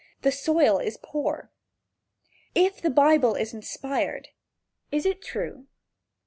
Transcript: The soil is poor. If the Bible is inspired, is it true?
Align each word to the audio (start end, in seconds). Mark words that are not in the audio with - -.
The 0.23 0.31
soil 0.31 0.79
is 0.79 0.97
poor. 0.97 1.51
If 2.55 2.81
the 2.81 2.89
Bible 2.89 3.35
is 3.35 3.53
inspired, 3.53 4.29
is 4.91 5.05
it 5.05 5.21
true? 5.21 5.67